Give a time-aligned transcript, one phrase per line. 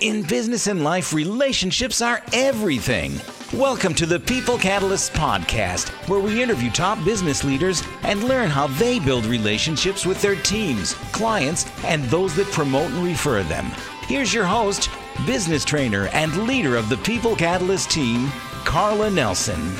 [0.00, 3.18] In business and life, relationships are everything.
[3.54, 8.66] Welcome to the People Catalysts podcast, where we interview top business leaders and learn how
[8.66, 13.64] they build relationships with their teams, clients, and those that promote and refer them.
[14.02, 14.90] Here's your host,
[15.24, 18.28] business trainer, and leader of the People Catalyst team,
[18.66, 19.72] Carla Nelson.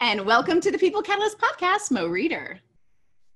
[0.00, 2.58] And welcome to the People Catalyst podcast, Mo Reeder.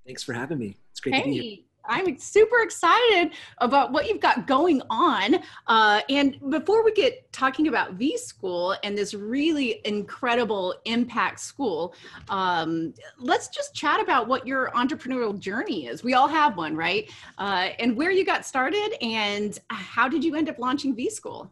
[0.05, 0.77] Thanks for having me.
[0.91, 1.23] It's great hey.
[1.23, 1.59] to be here.
[1.89, 5.37] I'm super excited about what you've got going on.
[5.67, 11.95] Uh, and before we get talking about V School and this really incredible impact school,
[12.29, 16.03] um, let's just chat about what your entrepreneurial journey is.
[16.03, 17.11] We all have one, right?
[17.39, 21.51] Uh, and where you got started and how did you end up launching V School?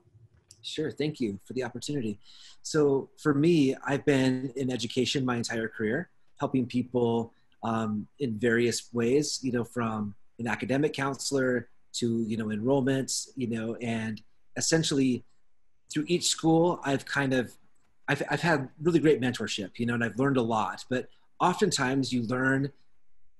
[0.62, 0.90] Sure.
[0.90, 2.18] Thank you for the opportunity.
[2.62, 6.08] So, for me, I've been in education my entire career,
[6.40, 12.46] helping people um, in various ways, you know, from an academic counselor to you know
[12.46, 14.22] enrollments you know and
[14.56, 15.24] essentially
[15.92, 17.52] through each school i've kind of
[18.06, 21.08] I've, I've had really great mentorship you know and i've learned a lot but
[21.40, 22.72] oftentimes you learn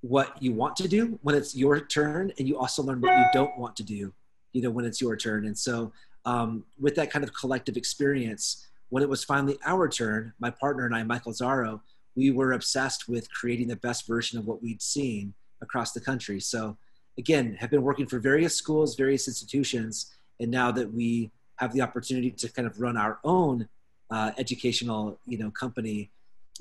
[0.01, 3.25] what you want to do when it's your turn and you also learn what you
[3.33, 4.13] don't want to do
[4.53, 5.47] you know when it's your turn.
[5.47, 5.93] And so
[6.27, 10.87] um, with that kind of collective experience when it was finally our turn my partner
[10.87, 11.81] and i michael zaro
[12.17, 16.41] we were obsessed with creating the best version of what we'd seen across the country.
[16.41, 16.77] So
[17.19, 21.81] again, have been working for various schools, various institutions, and now that we have the
[21.81, 23.69] opportunity to kind of run our own
[24.11, 26.11] uh, educational, you know, company,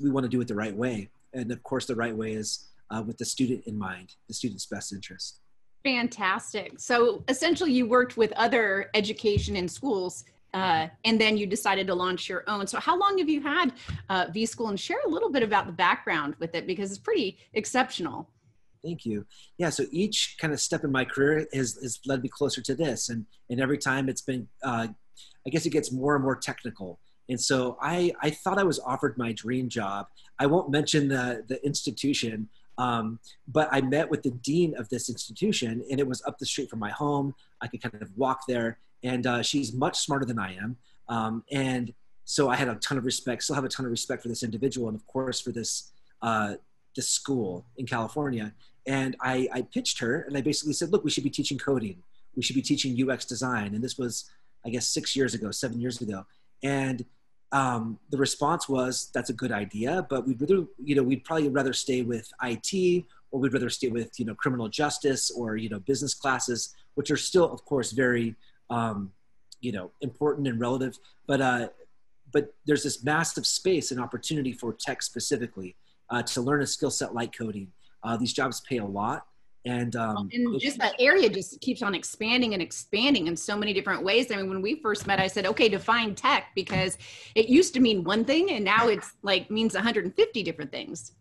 [0.00, 1.08] we want to do it the right way.
[1.32, 4.66] And of course, the right way is uh, with the student in mind, the student's
[4.66, 5.40] best interest.
[5.82, 6.78] Fantastic.
[6.78, 10.24] So essentially, you worked with other education in schools.
[10.54, 12.64] Uh, and then you decided to launch your own.
[12.64, 13.72] So, how long have you had
[14.08, 14.68] uh, V School?
[14.68, 18.28] And share a little bit about the background with it because it's pretty exceptional.
[18.84, 19.24] Thank you.
[19.56, 19.70] Yeah.
[19.70, 23.08] So each kind of step in my career has, has led me closer to this,
[23.08, 24.88] and and every time it's been, uh,
[25.46, 27.00] I guess it gets more and more technical.
[27.30, 30.08] And so I I thought I was offered my dream job.
[30.38, 33.18] I won't mention the the institution, um,
[33.48, 36.68] but I met with the dean of this institution, and it was up the street
[36.68, 37.34] from my home.
[37.62, 40.76] I could kind of walk there, and uh, she's much smarter than I am,
[41.08, 41.94] um, and
[42.26, 43.44] so I had a ton of respect.
[43.44, 45.90] Still have a ton of respect for this individual, and of course for this.
[46.20, 46.54] Uh,
[46.94, 48.52] this school in California.
[48.86, 52.02] And I, I pitched her and I basically said, look, we should be teaching coding.
[52.36, 53.74] We should be teaching UX design.
[53.74, 54.30] And this was,
[54.64, 56.26] I guess, six years ago, seven years ago.
[56.62, 57.04] And
[57.52, 61.48] um, the response was, that's a good idea, but we'd rather, you know, we'd probably
[61.48, 65.68] rather stay with IT or we'd rather stay with, you know, criminal justice or, you
[65.68, 68.34] know, business classes, which are still, of course, very,
[68.70, 69.12] um,
[69.60, 70.98] you know, important and relative.
[71.26, 71.68] But, uh,
[72.32, 75.76] but there's this massive space and opportunity for tech specifically
[76.10, 77.70] uh, to learn a skill set like coding
[78.04, 79.26] uh, these jobs pay a lot.
[79.66, 83.72] And, um, and just that area just keeps on expanding and expanding in so many
[83.72, 84.30] different ways.
[84.30, 86.98] I mean, when we first met, I said, okay, define tech because
[87.34, 91.12] it used to mean one thing and now it's like means 150 different things.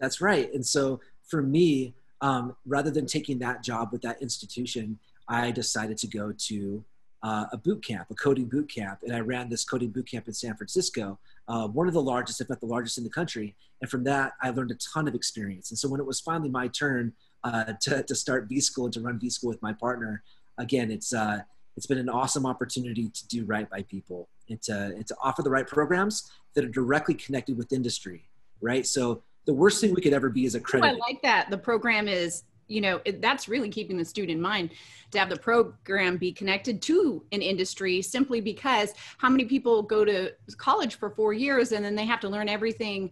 [0.00, 0.52] That's right.
[0.54, 4.98] And so for me, um, rather than taking that job with that institution,
[5.28, 6.84] I decided to go to
[7.24, 10.28] uh, a boot camp, a coding boot camp, and I ran this coding boot camp
[10.28, 11.18] in San Francisco
[11.48, 13.54] uh, one of the largest, if not the largest in the country.
[13.80, 15.70] And from that, I learned a ton of experience.
[15.70, 18.94] And so when it was finally my turn uh, to, to start V School and
[18.94, 20.22] to run V School with my partner,
[20.58, 21.40] again, it's, uh,
[21.76, 25.42] it's been an awesome opportunity to do right by people and to, and to offer
[25.42, 28.28] the right programs that are directly connected with industry,
[28.60, 28.86] right?
[28.86, 30.98] So the worst thing we could ever be is accredited.
[30.98, 31.50] Oh, I like that.
[31.50, 34.70] The program is you know it, that's really keeping the student in mind
[35.10, 40.04] to have the program be connected to an industry simply because how many people go
[40.04, 43.10] to college for four years and then they have to learn everything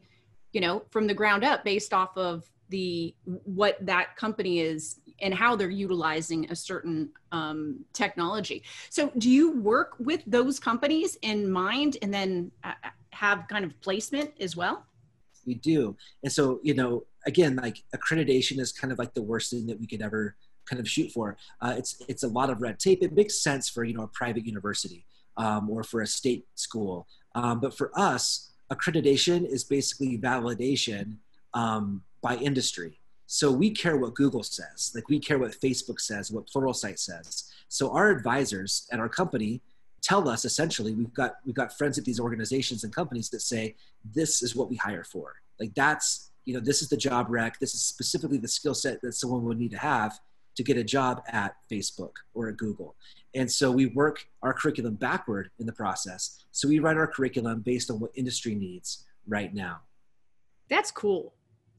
[0.52, 5.32] you know from the ground up based off of the what that company is and
[5.32, 8.64] how they're utilizing a certain um, technology.
[8.90, 12.72] So do you work with those companies in mind and then uh,
[13.10, 14.84] have kind of placement as well?
[15.46, 15.96] We do.
[16.22, 19.78] And so you know again like accreditation is kind of like the worst thing that
[19.80, 20.36] we could ever
[20.66, 21.36] kind of shoot for.
[21.60, 23.02] Uh, it's it's a lot of red tape.
[23.02, 25.04] It makes sense for you know a private university
[25.36, 27.06] um, or for a state school.
[27.34, 31.16] Um, but for us accreditation is basically validation
[31.52, 32.98] um, by industry.
[33.26, 34.92] So we care what google says.
[34.94, 37.50] Like we care what facebook says what pluralsight says.
[37.68, 39.60] So our advisors at our company
[40.02, 43.74] tell us essentially we've got we've got friends at these organizations and companies that say
[44.04, 45.34] this is what we hire for.
[45.58, 49.00] Like that's you know this is the job rec this is specifically the skill set
[49.02, 50.18] that someone would need to have
[50.54, 52.94] to get a job at facebook or at google.
[53.34, 56.44] And so we work our curriculum backward in the process.
[56.50, 59.80] So we write our curriculum based on what industry needs right now.
[60.68, 61.32] That's cool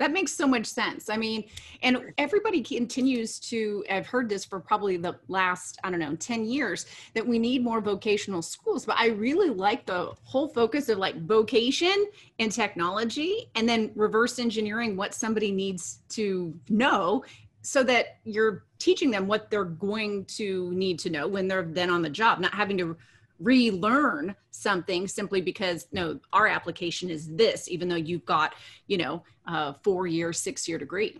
[0.04, 1.10] that makes so much sense.
[1.10, 1.46] I mean,
[1.82, 6.44] and everybody continues to, I've heard this for probably the last, I don't know, 10
[6.44, 8.86] years, that we need more vocational schools.
[8.86, 12.08] But I really like the whole focus of like vocation
[12.38, 17.24] and technology and then reverse engineering what somebody needs to know
[17.62, 21.90] so that you're teaching them what they're going to need to know when they're then
[21.90, 22.98] on the job, not having to
[23.40, 28.54] relearn something simply because no our application is this even though you've got
[28.88, 31.18] you know a four year six year degree.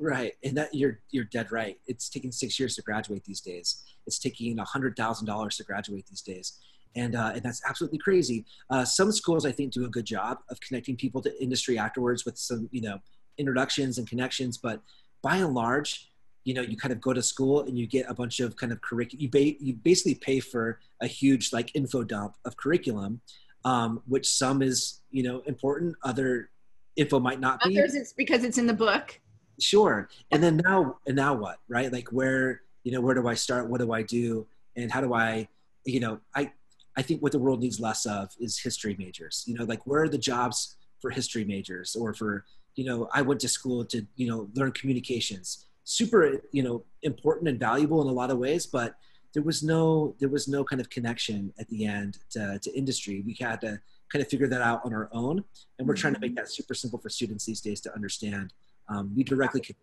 [0.00, 1.78] Right and that you're you're dead right.
[1.86, 3.82] It's taking six years to graduate these days.
[4.06, 6.58] It's taking a hundred thousand dollars to graduate these days.
[6.96, 8.46] And, uh, and that's absolutely crazy.
[8.70, 12.24] Uh, some schools i think do a good job of connecting people to industry afterwards
[12.24, 12.98] with some you know
[13.36, 14.80] introductions and connections but
[15.22, 16.10] by and large
[16.44, 18.72] you know you kind of go to school and you get a bunch of kind
[18.72, 23.20] of curriculum you, ba- you basically pay for a huge like info dump of curriculum
[23.64, 26.50] um, which some is you know important other
[26.96, 27.78] info might not be.
[27.78, 29.18] Others it's because it's in the book.
[29.60, 30.08] Sure.
[30.30, 31.92] And then now and now what right?
[31.92, 33.68] Like where you know where do i start?
[33.68, 34.46] What do i do?
[34.76, 35.48] And how do i
[35.84, 36.50] you know i
[36.96, 39.44] i think what the world needs less of is history majors.
[39.46, 41.96] You know like where are the jobs for history majors?
[41.96, 42.44] Or for
[42.74, 47.48] you know i went to school to you know learn communications super you know important
[47.48, 48.96] and valuable in a lot of ways but
[49.32, 53.22] there was no there was no kind of connection at the end to, to industry
[53.24, 53.80] we had to
[54.12, 55.42] kind of figure that out on our own
[55.78, 56.44] and we're trying to make mm-hmm.
[56.44, 58.52] that super simple for students these days to understand
[58.90, 59.82] um, we directly connect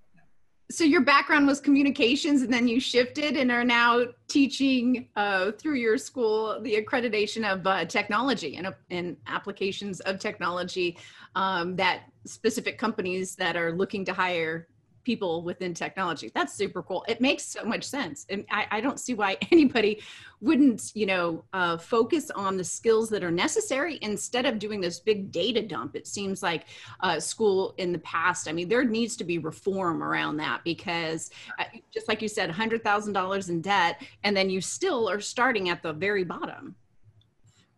[0.69, 5.75] so your background was communications and then you shifted and are now teaching uh, through
[5.75, 10.97] your school the accreditation of uh, technology and, uh, and applications of technology
[11.35, 14.67] um, that specific companies that are looking to hire
[15.05, 16.31] people within technology.
[16.33, 17.05] That's super cool.
[17.07, 18.25] It makes so much sense.
[18.29, 20.01] And I, I don't see why anybody
[20.41, 24.99] wouldn't, you know, uh, focus on the skills that are necessary instead of doing this
[24.99, 25.95] big data dump.
[25.95, 26.65] It seems like
[26.99, 31.29] uh, school in the past, I mean, there needs to be reform around that because
[31.59, 31.63] uh,
[31.93, 35.93] just like you said, $100,000 in debt, and then you still are starting at the
[35.93, 36.75] very bottom.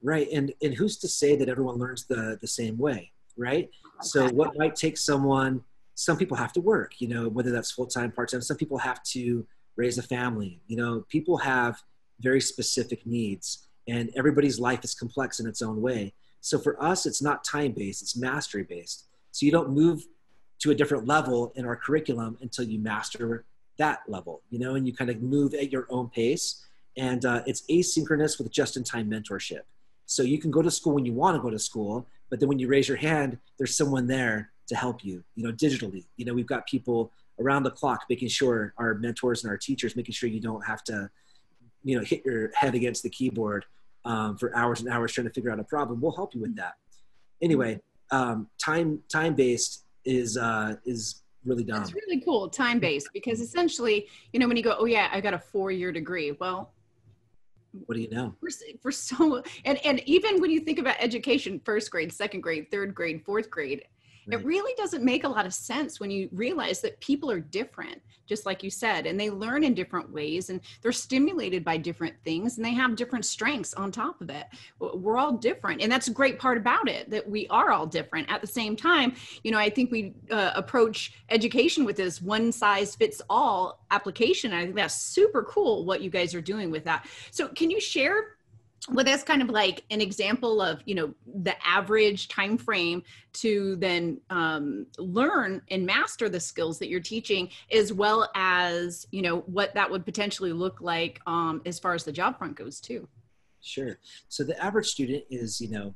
[0.02, 0.28] Right.
[0.32, 3.12] And, and who's to say that everyone learns the, the same way?
[3.38, 3.66] Right.
[3.66, 4.02] Okay.
[4.02, 5.64] So what might take someone
[5.98, 8.42] some people have to work, you know, whether that's full time, part time.
[8.42, 10.62] Some people have to raise a family.
[10.68, 11.82] You know, people have
[12.20, 16.14] very specific needs, and everybody's life is complex in its own way.
[16.40, 19.08] So for us, it's not time based, it's mastery based.
[19.32, 20.06] So you don't move
[20.60, 23.46] to a different level in our curriculum until you master
[23.78, 26.64] that level, you know, and you kind of move at your own pace.
[26.96, 29.62] And uh, it's asynchronous with just in time mentorship.
[30.06, 32.50] So you can go to school when you want to go to school, but then
[32.50, 36.06] when you raise your hand, there's someone there to help you, you know, digitally.
[36.18, 39.96] You know, we've got people around the clock making sure our mentors and our teachers
[39.96, 41.10] making sure you don't have to,
[41.84, 43.66] you know, hit your head against the keyboard
[44.06, 46.02] um, for hours and hours trying to figure out a problem.
[46.02, 46.74] We'll help you with that.
[47.42, 47.80] Anyway,
[48.12, 51.82] um, time time based is uh, is really dumb.
[51.82, 55.22] It's really cool, time based, because essentially, you know, when you go, oh yeah, I
[55.22, 56.32] got a four year degree.
[56.32, 56.74] Well,
[57.86, 58.50] what do you know for,
[58.82, 62.96] for so and and even when you think about education first grade second grade third
[62.96, 63.84] grade fourth grade
[64.28, 64.40] Right.
[64.40, 68.02] It really doesn't make a lot of sense when you realize that people are different,
[68.26, 72.14] just like you said, and they learn in different ways and they're stimulated by different
[72.26, 74.46] things and they have different strengths on top of it.
[74.80, 75.82] We're all different.
[75.82, 78.30] And that's a great part about it that we are all different.
[78.30, 82.52] At the same time, you know, I think we uh, approach education with this one
[82.52, 84.52] size fits all application.
[84.52, 87.08] I think that's super cool what you guys are doing with that.
[87.32, 88.37] So, can you share
[88.90, 93.04] well that's kind of like an example of you know the average time frame
[93.34, 99.22] to then um, learn and master the skills that you're teaching as well as you
[99.22, 102.80] know what that would potentially look like um, as far as the job front goes
[102.80, 103.08] too.
[103.62, 104.00] Sure.
[104.30, 105.94] So the average student is you know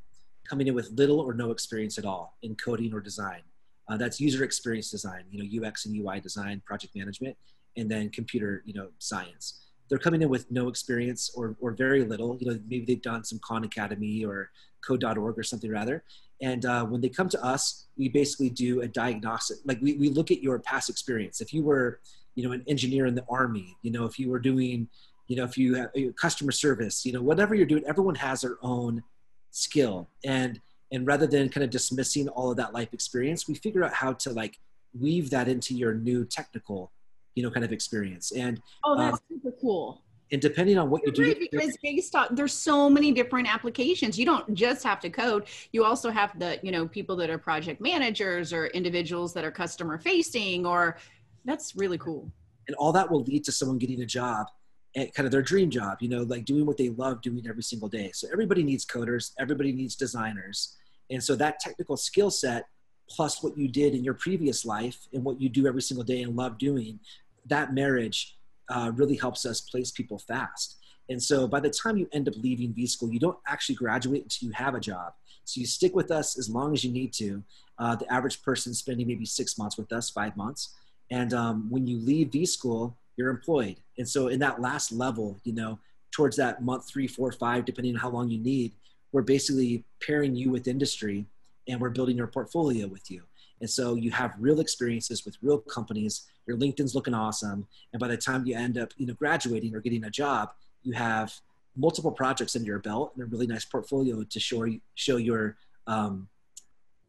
[0.48, 3.42] coming in with little or no experience at all in coding or design.
[3.88, 7.36] Uh, that's user experience design you know ux and ui design project management
[7.76, 12.06] and then computer you know science they're coming in with no experience or, or very
[12.06, 12.38] little.
[12.40, 14.50] You know, maybe they've done some Khan Academy or
[14.88, 16.06] code.org or something rather.
[16.42, 19.58] And uh, when they come to us, we basically do a diagnostic.
[19.66, 21.42] Like we, we look at your past experience.
[21.42, 22.00] If you were,
[22.36, 24.88] you know, an engineer in the army, you know, if you were doing,
[25.28, 28.60] you know, if you have customer service, you know, whatever you're doing, everyone has their
[28.62, 29.04] own
[29.52, 30.08] skill.
[30.24, 30.62] And
[30.94, 34.14] and rather than kind of dismissing all of that life experience, we figure out how
[34.14, 34.58] to like
[34.98, 36.94] weave that into your new technical
[37.36, 38.32] you know kind of experience.
[38.32, 40.02] And oh that's um, super cool.
[40.32, 44.18] and depending on what you do because based on there's so many different applications.
[44.18, 45.46] You don't just have to code.
[45.72, 49.52] You also have the you know people that are project managers or individuals that are
[49.52, 50.98] customer facing or
[51.46, 52.32] that's really cool.
[52.68, 54.48] And all that will lead to someone getting a job
[54.96, 57.64] at kind of their dream job you know like doing what they love doing every
[57.64, 58.12] single day.
[58.14, 59.32] So everybody needs coders.
[59.40, 60.78] Everybody needs designers.
[61.10, 62.66] And so that technical skill set
[63.10, 66.22] plus what you did in your previous life and what you do every single day
[66.22, 67.00] and love doing,
[67.46, 68.38] that marriage
[68.70, 70.78] uh, really helps us place people fast.
[71.10, 74.24] And so by the time you end up leaving V school, you don't actually graduate
[74.24, 75.14] until you have a job.
[75.44, 77.44] So you stick with us as long as you need to.
[77.78, 80.76] Uh, the average person spending maybe six months with us, five months.
[81.10, 83.78] And um, when you leave V school, you're employed.
[83.98, 85.80] And so in that last level, you know,
[86.12, 88.72] towards that month three, four, five, depending on how long you need,
[89.12, 91.26] we're basically pairing you with industry
[91.68, 93.24] and we're building your portfolio with you.
[93.62, 96.28] And so you have real experiences with real companies.
[96.48, 97.68] Your LinkedIn's looking awesome.
[97.94, 100.50] And by the time you end up, you know, graduating or getting a job,
[100.84, 101.34] you have
[101.78, 106.28] multiple projects under your belt and a really nice portfolio to show show your um,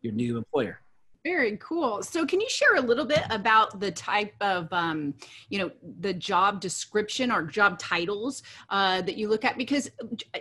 [0.02, 0.81] your new employer.
[1.24, 2.02] Very cool.
[2.02, 5.14] So, can you share a little bit about the type of, um,
[5.50, 9.56] you know, the job description or job titles uh, that you look at?
[9.56, 9.88] Because,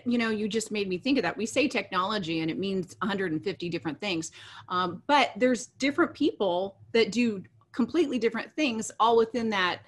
[0.06, 1.38] you know, you just made me think of that.
[1.38, 4.32] We say technology and it means 150 different things,
[4.70, 9.82] um, but there's different people that do completely different things all within that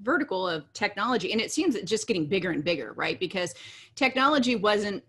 [0.00, 1.32] vertical of technology.
[1.32, 3.20] And it seems it's just getting bigger and bigger, right?
[3.20, 3.54] Because
[3.94, 5.04] technology wasn't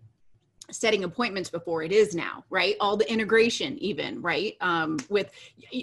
[0.70, 5.30] setting appointments before it is now right all the integration even right um, with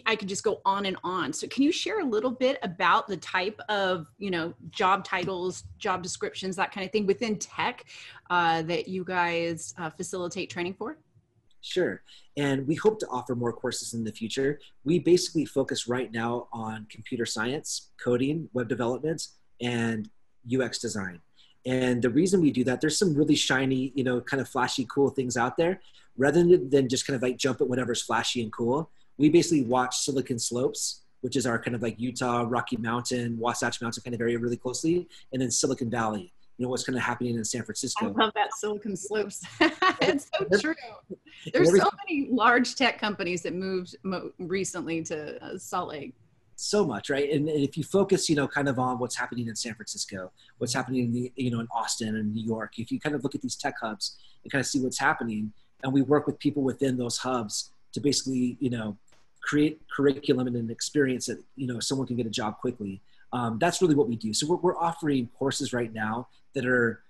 [0.06, 3.08] i could just go on and on so can you share a little bit about
[3.08, 7.86] the type of you know job titles job descriptions that kind of thing within tech
[8.30, 10.98] uh, that you guys uh, facilitate training for
[11.64, 12.04] Sure.
[12.36, 14.60] And we hope to offer more courses in the future.
[14.84, 19.28] We basically focus right now on computer science, coding, web development,
[19.62, 20.10] and
[20.54, 21.22] UX design.
[21.66, 24.86] And the reason we do that, there's some really shiny, you know, kind of flashy,
[24.90, 25.80] cool things out there.
[26.18, 29.98] Rather than just kind of like jump at whatever's flashy and cool, we basically watch
[29.98, 34.22] Silicon Slopes, which is our kind of like Utah, Rocky Mountain, Wasatch Mountain kind of
[34.22, 36.34] area really closely, and then Silicon Valley.
[36.58, 38.06] You know what's kind of happening in San Francisco.
[38.06, 39.42] I love that Silicon Slopes.
[40.02, 40.76] it's so true.
[41.52, 46.14] There's so many large tech companies that moved mo- recently to uh, Salt Lake
[46.56, 47.30] so much, right?
[47.32, 50.32] And, and, if you focus, you know, kind of on what's happening in San Francisco,
[50.58, 53.24] what's happening in the, you know, in Austin and New York, if you kind of
[53.24, 55.52] look at these tech hubs and kind of see what's happening,
[55.84, 58.98] and we work with people within those hubs to basically, you know,
[59.44, 63.02] create curriculum and an experience that you know someone can get a job quickly.
[63.34, 64.34] Um, that's really what we do.
[64.34, 67.04] So we're, we're offering courses right now that are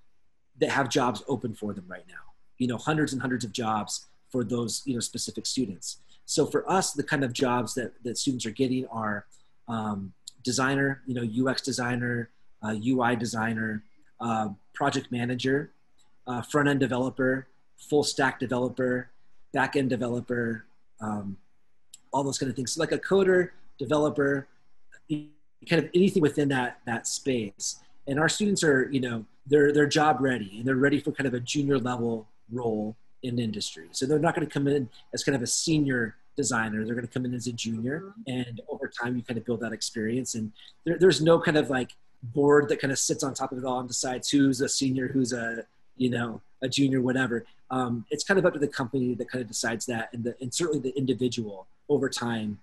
[0.59, 2.33] that have jobs open for them right now.
[2.57, 5.99] You know, hundreds and hundreds of jobs for those you know specific students.
[6.25, 9.25] So for us, the kind of jobs that, that students are getting are
[9.67, 10.13] um,
[10.43, 12.29] designer, you know, UX designer,
[12.61, 13.83] uh, UI designer,
[14.19, 15.71] uh, project manager,
[16.27, 19.09] uh, front end developer, full stack developer,
[19.53, 20.65] back end developer,
[21.01, 21.37] um,
[22.11, 22.73] all those kind of things.
[22.73, 24.47] So like a coder, developer,
[25.09, 27.79] kind of anything within that that space.
[28.07, 31.27] And our students are, you know, they're they're job ready and they're ready for kind
[31.27, 33.87] of a junior level role in industry.
[33.91, 36.85] So they're not going to come in as kind of a senior designer.
[36.85, 38.39] They're going to come in as a junior, mm-hmm.
[38.39, 40.35] and over time, you kind of build that experience.
[40.35, 40.51] And
[40.85, 43.65] there, there's no kind of like board that kind of sits on top of it
[43.65, 45.65] all and decides who's a senior, who's a
[45.97, 47.45] you know a junior, whatever.
[47.71, 50.35] Um, it's kind of up to the company that kind of decides that, and the,
[50.41, 52.59] and certainly the individual over time,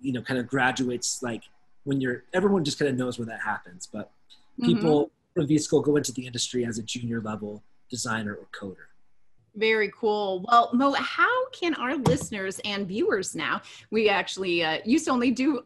[0.00, 1.44] you know, kind of graduates like
[1.84, 4.10] when you're everyone just kind of knows when that happens, but
[4.60, 4.66] mm-hmm.
[4.66, 5.40] people mm-hmm.
[5.40, 8.91] from V school go into the industry as a junior level designer or coder.
[9.54, 10.44] Very cool.
[10.48, 13.60] Well, Mo, how can our listeners and viewers now?
[13.90, 15.62] We actually uh, used to only do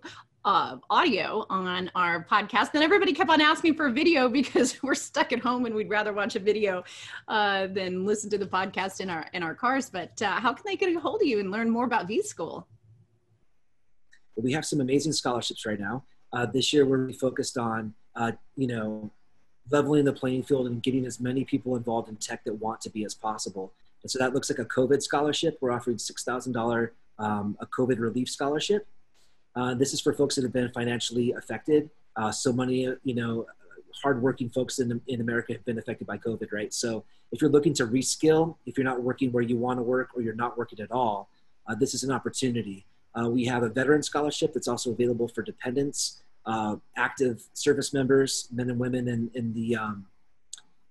[0.47, 2.73] uh, audio on our podcast.
[2.73, 5.91] Then everybody kept on asking for a video because we're stuck at home and we'd
[5.91, 6.85] rather watch a video
[7.29, 9.91] uh, than listen to the podcast in our in our cars.
[9.91, 12.23] But uh, how can they get a hold of you and learn more about V
[12.23, 12.67] School?
[14.35, 16.05] Well, We have some amazing scholarships right now.
[16.33, 19.11] Uh, this year, we're focused on uh, you know
[19.71, 22.91] leveling the playing field and getting as many people involved in tech that want to
[22.91, 23.73] be as possible.
[24.03, 25.59] And so that looks like a COVID scholarship.
[25.61, 28.87] We're offering $6,000 um, a COVID relief scholarship.
[29.55, 31.91] Uh, this is for folks that have been financially affected.
[32.15, 33.47] Uh, so many, you know,
[34.03, 36.73] hardworking folks in, in America have been affected by COVID, right?
[36.73, 40.11] So if you're looking to reskill, if you're not working where you want to work
[40.15, 41.31] or you're not working at all,
[41.67, 42.85] uh, this is an opportunity.
[43.19, 48.49] Uh, we have a veteran scholarship that's also available for dependents uh, active service members,
[48.53, 50.07] men and women in, in the um,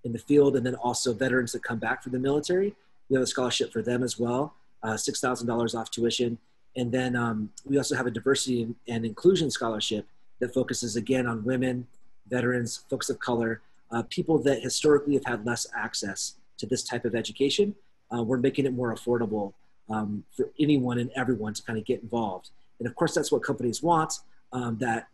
[0.03, 2.75] in the field, and then also veterans that come back from the military.
[3.09, 6.38] We have a scholarship for them as well, uh, six thousand dollars off tuition,
[6.75, 10.05] and then um, we also have a diversity and inclusion scholarship
[10.39, 11.88] that focuses again on women,
[12.27, 17.05] veterans, folks of color, uh, people that historically have had less access to this type
[17.05, 17.74] of education.
[18.13, 19.53] Uh, we're making it more affordable
[19.89, 22.50] um, for anyone and everyone to kind of get involved.
[22.79, 24.13] And of course, that's what companies want.
[24.51, 25.07] Um, that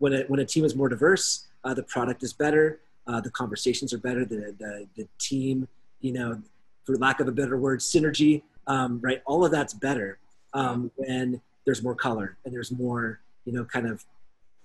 [0.00, 3.30] when a, when a team is more diverse, uh, the product is better, uh, the
[3.30, 5.68] conversations are better, the, the, the team,
[6.00, 6.42] you know,
[6.84, 9.22] for lack of a better word, synergy, um, right?
[9.26, 10.18] All of that's better
[10.54, 14.04] um, when there's more color and there's more you know kind of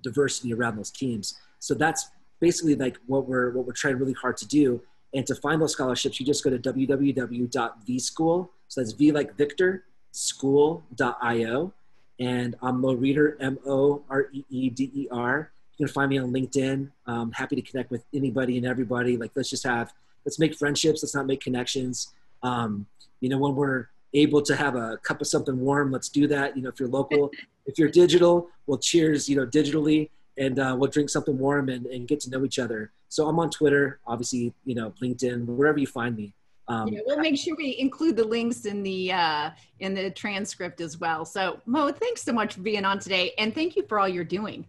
[0.02, 1.40] diversity around those teams.
[1.60, 4.82] So that's basically like what we're what we're trying really hard to do.
[5.14, 8.50] And to find those scholarships, you just go to www.vschool.
[8.68, 11.74] So that's V like Victor, school.io.
[12.20, 15.52] And I'm Mo Reeder, M O R E E D E R.
[15.78, 16.90] You can find me on LinkedIn.
[17.06, 19.18] I'm happy to connect with anybody and everybody.
[19.18, 19.94] Like, let's just have,
[20.26, 21.04] let's make friendships.
[21.04, 22.14] Let's not make connections.
[22.44, 22.86] Um,
[23.20, 26.56] you know, when we're able to have a cup of something warm, let's do that.
[26.56, 27.32] You know, if you're local,
[27.66, 31.86] if you're digital, we'll cheers, you know, digitally and uh, we'll drink something warm and,
[31.88, 32.92] and get to know each other.
[33.10, 36.34] So I'm on Twitter, obviously, you know, LinkedIn, wherever you find me.
[36.68, 40.82] Um, yeah, we'll make sure we include the links in the uh, in the transcript
[40.82, 41.24] as well.
[41.26, 44.24] So Mo, thanks so much for being on today, and thank you for all you're
[44.24, 44.66] doing.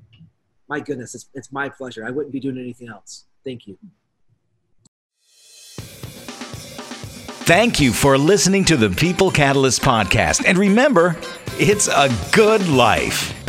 [0.68, 2.04] My goodness, it's, it's my pleasure.
[2.04, 3.24] I wouldn't be doing anything else.
[3.44, 3.78] Thank you.
[7.46, 11.16] Thank you for listening to the People Catalyst podcast, and remember,
[11.58, 13.45] it's a good life.